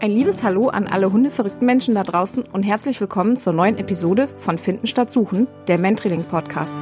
[0.00, 4.28] Ein liebes Hallo an alle hundeverrückten Menschen da draußen und herzlich willkommen zur neuen Episode
[4.28, 6.72] von Finden statt Suchen, der Mentrailing Podcast.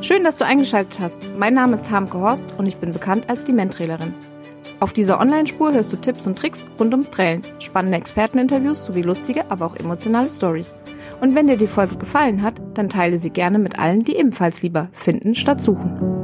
[0.00, 1.18] Schön, dass du eingeschaltet hast.
[1.38, 4.12] Mein Name ist Harmke Horst und ich bin bekannt als die Mentrailerin.
[4.80, 9.48] Auf dieser Online-Spur hörst du Tipps und Tricks rund ums Trailen, spannende Experteninterviews sowie lustige,
[9.52, 10.76] aber auch emotionale Stories.
[11.20, 14.62] Und wenn dir die Folge gefallen hat, dann teile sie gerne mit allen, die ebenfalls
[14.62, 16.23] lieber finden statt suchen.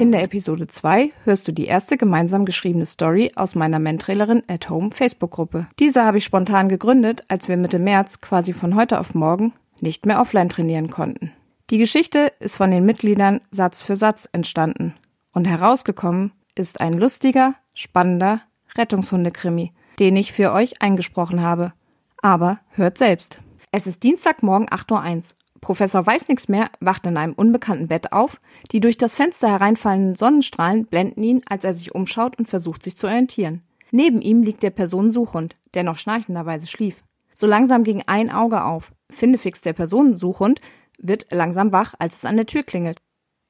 [0.00, 4.68] In der Episode 2 hörst du die erste gemeinsam geschriebene Story aus meiner Mentrailerin at
[4.68, 5.68] Home Facebook-Gruppe.
[5.78, 10.04] Diese habe ich spontan gegründet, als wir Mitte März quasi von heute auf morgen nicht
[10.04, 11.30] mehr offline trainieren konnten.
[11.70, 14.94] Die Geschichte ist von den Mitgliedern Satz für Satz entstanden
[15.32, 18.40] und herausgekommen ist ein lustiger, spannender
[18.76, 21.72] Rettungshundekrimi, den ich für euch eingesprochen habe.
[22.20, 23.38] Aber hört selbst.
[23.70, 28.38] Es ist Dienstagmorgen 8.01 Uhr Professor weiß nichts mehr, wacht in einem unbekannten Bett auf.
[28.70, 32.96] Die durch das Fenster hereinfallenden Sonnenstrahlen blenden ihn, als er sich umschaut und versucht, sich
[32.96, 33.62] zu orientieren.
[33.90, 37.02] Neben ihm liegt der Personensuchhund, der noch schnarchenderweise schlief.
[37.32, 38.92] So langsam ging ein Auge auf.
[39.10, 40.60] Findefix, der Personensuchhund,
[40.98, 42.98] wird langsam wach, als es an der Tür klingelt.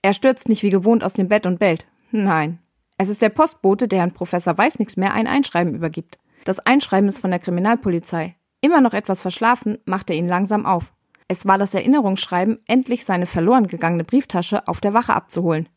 [0.00, 1.88] Er stürzt nicht wie gewohnt aus dem Bett und bellt.
[2.12, 2.60] Nein.
[2.96, 6.20] Es ist der Postbote, der Herrn Professor weiß nichts mehr ein Einschreiben übergibt.
[6.44, 8.36] Das Einschreiben ist von der Kriminalpolizei.
[8.60, 10.92] Immer noch etwas verschlafen, macht er ihn langsam auf.
[11.27, 15.69] Es war das Erinnerungsschreiben, endlich seine verloren gegangene Brieftasche auf der Wache abzuholen.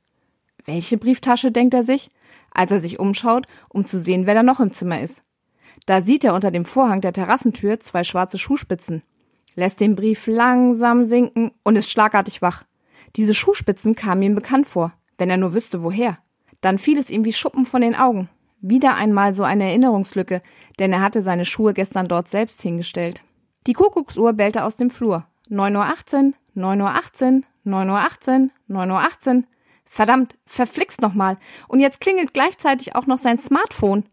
[0.65, 2.09] Welche Brieftasche, denkt er sich,
[2.51, 5.23] als er sich umschaut, um zu sehen, wer da noch im Zimmer ist.
[5.85, 9.03] Da sieht er unter dem Vorhang der Terrassentür zwei schwarze Schuhspitzen,
[9.55, 12.63] lässt den Brief langsam sinken und ist schlagartig wach.
[13.15, 16.17] Diese Schuhspitzen kamen ihm bekannt vor, wenn er nur wüsste, woher.
[16.59, 18.29] Dann fiel es ihm wie Schuppen von den Augen.
[18.59, 20.41] Wieder einmal so eine Erinnerungslücke,
[20.79, 23.23] denn er hatte seine Schuhe gestern dort selbst hingestellt.
[23.67, 25.25] Die Kuckucksuhr bellte aus dem Flur.
[25.49, 29.43] 9.18 Uhr, 9.18 Uhr, 9.18 Uhr, 9.18 Uhr.
[29.85, 31.37] Verdammt, verflixt nochmal.
[31.67, 34.03] Und jetzt klingelt gleichzeitig auch noch sein Smartphone.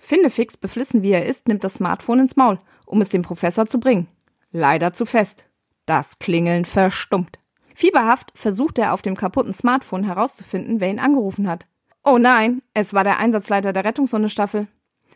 [0.00, 3.80] Findefix, beflissen wie er ist, nimmt das Smartphone ins Maul, um es dem Professor zu
[3.80, 4.08] bringen.
[4.52, 5.48] Leider zu fest.
[5.86, 7.38] Das Klingeln verstummt.
[7.74, 11.66] Fieberhaft versucht er auf dem kaputten Smartphone herauszufinden, wer ihn angerufen hat.
[12.04, 14.68] Oh nein, es war der Einsatzleiter der Rettungshundestaffel.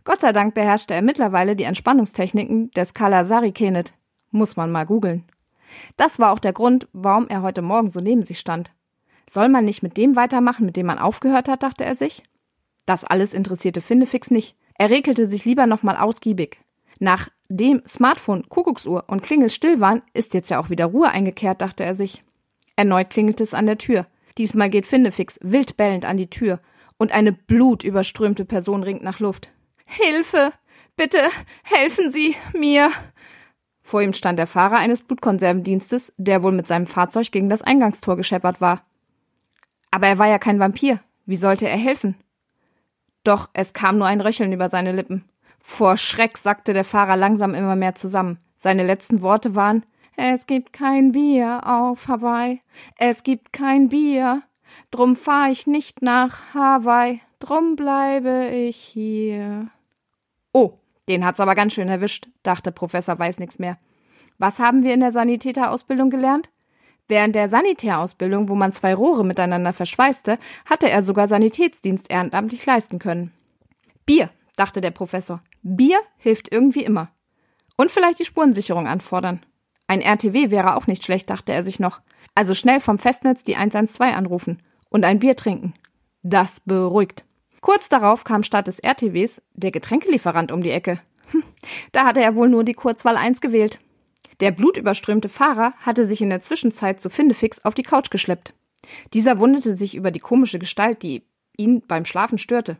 [0.04, 3.94] Gott sei Dank beherrschte er mittlerweile die Entspannungstechniken des Kalasari Kenet.
[4.30, 5.24] Muss man mal googeln.
[5.96, 8.70] Das war auch der Grund, warum er heute Morgen so neben sich stand.
[9.28, 12.22] Soll man nicht mit dem weitermachen, mit dem man aufgehört hat, dachte er sich.
[12.86, 14.56] Das alles interessierte Findefix nicht.
[14.74, 16.58] Er regelte sich lieber nochmal ausgiebig.
[16.98, 21.84] Nachdem Smartphone, Kuckucksuhr und Klingel still waren, ist jetzt ja auch wieder Ruhe eingekehrt, dachte
[21.84, 22.24] er sich.
[22.76, 24.06] Erneut klingelte es an der Tür.
[24.38, 26.60] Diesmal geht Findefix wild bellend an die Tür
[26.98, 29.50] und eine blutüberströmte Person ringt nach Luft.
[29.84, 30.52] Hilfe!
[30.96, 31.22] Bitte
[31.62, 32.90] helfen Sie mir!
[33.90, 38.16] Vor ihm stand der Fahrer eines Blutkonservendienstes, der wohl mit seinem Fahrzeug gegen das Eingangstor
[38.16, 38.84] gescheppert war.
[39.90, 41.00] Aber er war ja kein Vampir.
[41.26, 42.14] Wie sollte er helfen?
[43.24, 45.24] Doch es kam nur ein Röcheln über seine Lippen.
[45.58, 48.38] Vor Schreck sackte der Fahrer langsam immer mehr zusammen.
[48.54, 49.84] Seine letzten Worte waren
[50.16, 52.62] Es gibt kein Bier auf Hawaii.
[52.96, 54.42] Es gibt kein Bier.
[54.92, 57.22] Drum fahr ich nicht nach Hawaii.
[57.40, 59.66] Drum bleibe ich hier.
[60.52, 60.79] Oh,
[61.10, 63.76] den hat's aber ganz schön erwischt, dachte Professor Weiß nichts mehr.
[64.38, 66.50] Was haben wir in der Sanitäterausbildung gelernt?
[67.08, 73.00] Während der Sanitärausbildung, wo man zwei Rohre miteinander verschweißte, hatte er sogar Sanitätsdienst ehrenamtlich leisten
[73.00, 73.32] können.
[74.06, 75.40] Bier, dachte der Professor.
[75.62, 77.10] Bier hilft irgendwie immer.
[77.76, 79.44] Und vielleicht die Spurensicherung anfordern.
[79.88, 82.00] Ein RTW wäre auch nicht schlecht, dachte er sich noch.
[82.36, 85.74] Also schnell vom Festnetz die 112 anrufen und ein Bier trinken.
[86.22, 87.24] Das beruhigt.
[87.60, 91.00] Kurz darauf kam statt des RTWs der Getränkelieferant um die Ecke.
[91.30, 91.42] Hm,
[91.92, 93.80] da hatte er wohl nur die Kurzwahl 1 gewählt.
[94.40, 98.54] Der blutüberströmte Fahrer hatte sich in der Zwischenzeit zu Findefix auf die Couch geschleppt.
[99.12, 101.22] Dieser wunderte sich über die komische Gestalt, die
[101.56, 102.78] ihn beim Schlafen störte.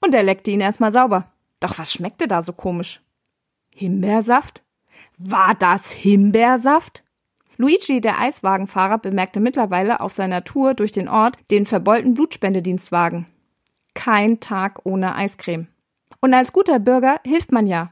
[0.00, 1.26] Und er leckte ihn erstmal sauber.
[1.60, 3.02] Doch was schmeckte da so komisch?
[3.74, 4.62] Himbeersaft?
[5.18, 7.04] War das Himbeersaft?
[7.56, 13.26] Luigi, der Eiswagenfahrer, bemerkte mittlerweile auf seiner Tour durch den Ort den verbeulten Blutspendedienstwagen
[13.94, 15.68] kein Tag ohne Eiscreme.
[16.20, 17.90] Und als guter Bürger hilft man ja.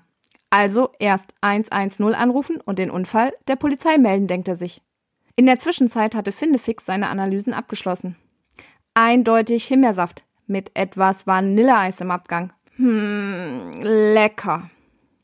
[0.50, 4.82] Also erst 110 anrufen und den Unfall der Polizei melden, denkt er sich.
[5.34, 8.16] In der Zwischenzeit hatte Findefix seine Analysen abgeschlossen.
[8.94, 12.52] Eindeutig Himbeersaft mit etwas Vanilleeis im Abgang.
[12.76, 14.70] Hm, lecker.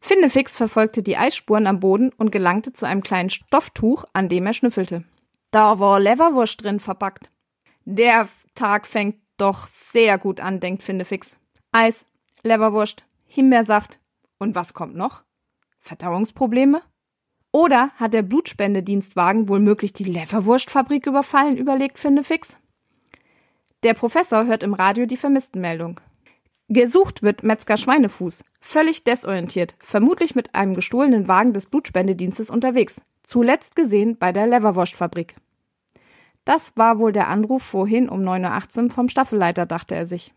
[0.01, 4.55] Findefix verfolgte die Eisspuren am Boden und gelangte zu einem kleinen Stofftuch, an dem er
[4.55, 5.05] schnüffelte.
[5.51, 7.31] Da war Leverwurst drin verpackt.
[7.85, 11.38] Der Tag fängt doch sehr gut an, denkt Findefix.
[11.73, 12.06] Eis,
[12.43, 13.99] Leberwurst, Himbeersaft.
[14.38, 15.23] Und was kommt noch?
[15.79, 16.82] Verdauungsprobleme?
[17.50, 22.58] Oder hat der Blutspendedienstwagen womöglich die Leverwurstfabrik überfallen, überlegt Findefix?
[23.82, 26.00] Der Professor hört im Radio die Vermisstenmeldung.
[26.69, 33.75] Gesucht wird Metzger Schweinefuß, völlig desorientiert, vermutlich mit einem gestohlenen Wagen des Blutspendedienstes unterwegs, zuletzt
[33.75, 35.37] gesehen bei der Leverwurstfabrik.
[36.49, 40.33] Das war wohl der Anruf vorhin um 9.18 Uhr vom Staffelleiter, dachte er sich.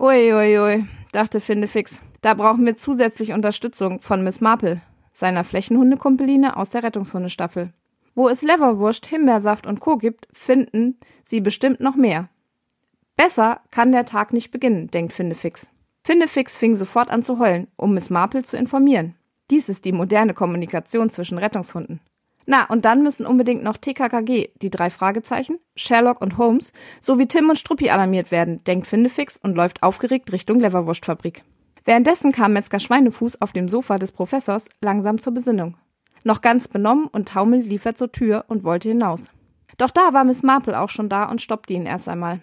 [0.00, 4.80] Uiuiui, ui, ui, dachte Findefix, da brauchen wir zusätzlich Unterstützung von Miss Marple,
[5.12, 7.74] seiner Flächenhundekumpeline aus der Rettungshundestaffel.
[8.14, 9.98] Wo es Leverwurst, Himbeersaft und Co.
[9.98, 12.30] gibt, finden sie bestimmt noch mehr.
[13.18, 15.70] Besser kann der Tag nicht beginnen, denkt Findefix.
[16.02, 19.16] Findefix fing sofort an zu heulen, um Miss Marple zu informieren.
[19.50, 22.00] Dies ist die moderne Kommunikation zwischen Rettungshunden.
[22.46, 27.48] Na, und dann müssen unbedingt noch TKKG, die drei Fragezeichen, Sherlock und Holmes sowie Tim
[27.48, 31.42] und Struppi alarmiert werden, denkt Findefix und läuft aufgeregt Richtung Leverwurstfabrik.
[31.84, 35.76] Währenddessen kam Metzger Schweinefuß auf dem Sofa des Professors langsam zur Besinnung.
[36.24, 39.30] Noch ganz benommen und taumelnd lief er zur Tür und wollte hinaus.
[39.78, 42.40] Doch da war Miss Marple auch schon da und stoppte ihn erst einmal.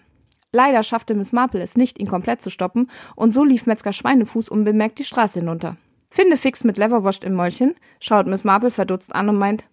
[0.52, 4.48] Leider schaffte Miss Marple es nicht, ihn komplett zu stoppen, und so lief Metzger Schweinefuß
[4.48, 5.76] unbemerkt die Straße hinunter.
[6.10, 9.64] Findefix mit Leverwurst im Mäulchen schaut Miss Marple verdutzt an und meint,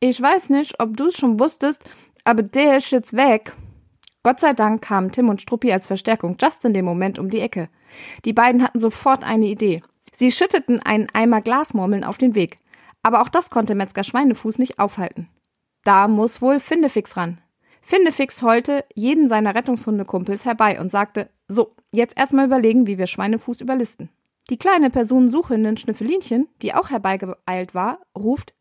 [0.00, 1.82] ich weiß nicht, ob du es schon wusstest,
[2.24, 3.54] aber der ist jetzt weg.
[4.22, 7.40] Gott sei Dank kamen Tim und Struppi als Verstärkung just in dem Moment um die
[7.40, 7.68] Ecke.
[8.24, 9.82] Die beiden hatten sofort eine Idee.
[10.12, 12.58] Sie schütteten einen Eimer Glasmurmeln auf den Weg.
[13.02, 15.28] Aber auch das konnte Metzger Schweinefuß nicht aufhalten.
[15.84, 17.40] Da muss wohl Findefix ran.
[17.82, 23.60] Findefix heulte jeden seiner Rettungshundekumpels herbei und sagte, so, jetzt erstmal überlegen, wie wir Schweinefuß
[23.60, 24.10] überlisten.
[24.50, 28.54] Die kleine Personensuchenden Schnüffelinchen, die auch herbeigeeilt war, ruft,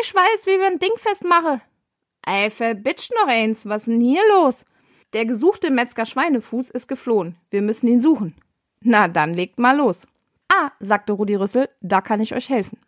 [0.00, 1.60] ich weiß, wie wir ein Ding festmache.
[2.26, 4.64] Ey, verbitscht noch eins, was denn hier los?
[5.12, 7.36] Der gesuchte Metzger Schweinefuß ist geflohen.
[7.50, 8.34] Wir müssen ihn suchen.
[8.80, 10.06] Na, dann legt mal los.
[10.48, 12.78] Ah, sagte Rudi Rüssel, da kann ich euch helfen.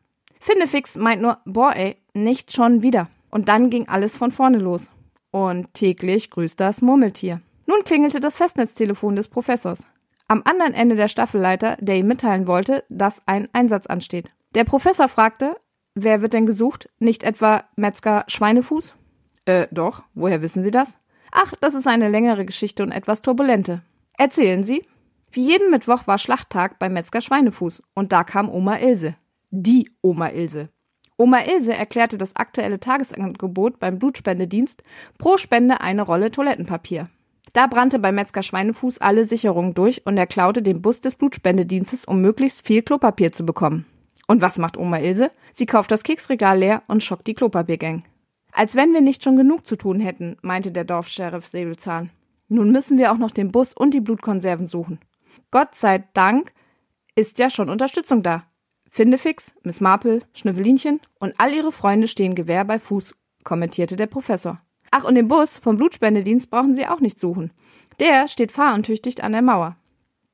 [0.41, 3.09] Findefix meint nur, boah ey, nicht schon wieder.
[3.31, 4.91] Und dann ging alles von vorne los.
[5.31, 7.41] Und täglich grüßt das Murmeltier.
[7.67, 9.85] Nun klingelte das Festnetztelefon des Professors.
[10.27, 14.31] Am anderen Ende der Staffelleiter, der ihm mitteilen wollte, dass ein Einsatz ansteht.
[14.55, 15.57] Der Professor fragte,
[16.03, 16.89] wer wird denn gesucht?
[16.99, 18.95] Nicht etwa Metzger Schweinefuß?
[19.45, 20.99] Äh, doch, woher wissen Sie das?
[21.31, 23.83] Ach, das ist eine längere Geschichte und etwas turbulente.
[24.17, 24.85] Erzählen Sie.
[25.31, 29.15] Wie jeden Mittwoch war Schlachttag bei Metzger Schweinefuß und da kam Oma Ilse.
[29.51, 30.71] Die Oma Ilse.
[31.17, 34.83] Oma Ilse erklärte das aktuelle Tagesangebot beim Blutspendedienst
[35.19, 37.09] pro Spende eine Rolle Toilettenpapier.
[37.53, 42.05] Da brannte bei Metzger Schweinefuß alle Sicherungen durch und er klaute den Bus des Blutspendedienstes,
[42.05, 43.87] um möglichst viel Klopapier zu bekommen.
[44.29, 45.33] Und was macht Oma Ilse?
[45.53, 48.05] Sie kauft das Keksregal leer und schockt die Klopapiergang.
[48.53, 52.11] Als wenn wir nicht schon genug zu tun hätten, meinte der Dorfscheriff Säbelzahn.
[52.49, 55.01] Nun müssen wir auch noch den Bus und die Blutkonserven suchen.
[55.51, 56.53] Gott sei Dank
[57.15, 58.45] ist ja schon Unterstützung da.
[58.91, 63.15] Findefix, Miss Marple, Schnüffelinchen und all ihre Freunde stehen Gewehr bei Fuß,
[63.45, 64.61] kommentierte der Professor.
[64.91, 67.53] Ach, und den Bus vom Blutspendedienst brauchen Sie auch nicht suchen.
[68.01, 69.77] Der steht fahruntüchtigt an der Mauer.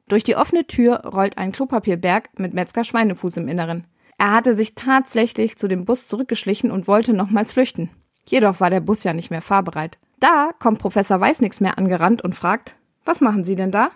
[0.09, 3.87] Durch die offene Tür rollt ein Klopapierberg mit Metzger Schweinefuß im Inneren.
[4.19, 7.91] Er hatte sich tatsächlich zu dem Bus zurückgeschlichen und wollte nochmals flüchten.
[8.27, 9.99] Jedoch war der Bus ja nicht mehr fahrbereit.
[10.21, 13.91] Da kommt Professor Weißnix mehr angerannt und fragt, was machen Sie denn da?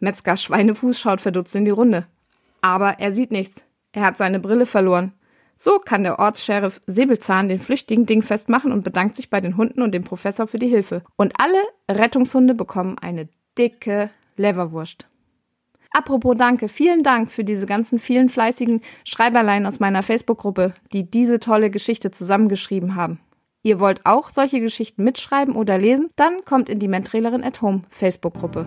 [0.00, 2.06] Metzger Schweinefuß schaut verdutzt in die Runde.
[2.60, 3.64] Aber er sieht nichts.
[3.92, 5.12] Er hat seine Brille verloren.
[5.56, 9.82] So kann der Ortssheriff Säbelzahn den flüchtigen Ding festmachen und bedankt sich bei den Hunden
[9.82, 11.02] und dem Professor für die Hilfe.
[11.16, 15.06] Und alle Rettungshunde bekommen eine dicke Leverwurst.
[15.92, 21.38] Apropos Danke, vielen Dank für diese ganzen vielen fleißigen Schreiberlein aus meiner Facebook-Gruppe, die diese
[21.38, 23.20] tolle Geschichte zusammengeschrieben haben.
[23.62, 26.08] Ihr wollt auch solche Geschichten mitschreiben oder lesen?
[26.16, 28.66] Dann kommt in die Mentrailerin at Home Facebook-Gruppe.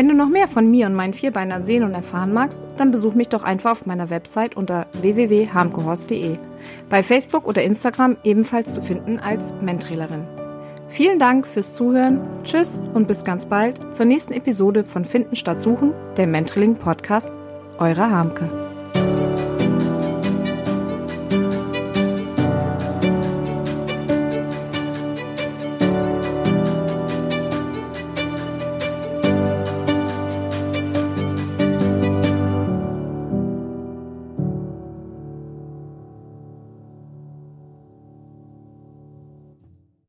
[0.00, 3.12] Wenn du noch mehr von mir und meinen Vierbeinern sehen und erfahren magst, dann besuch
[3.12, 6.38] mich doch einfach auf meiner Website unter www.harmgehorst.de.
[6.88, 10.26] Bei Facebook oder Instagram ebenfalls zu finden als Mentrailerin.
[10.88, 15.60] Vielen Dank fürs Zuhören, tschüss und bis ganz bald zur nächsten Episode von Finden statt
[15.60, 17.34] Suchen, der Mentrailing Podcast.
[17.78, 18.69] Eure Harmke.